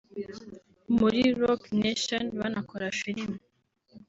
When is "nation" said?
1.81-2.25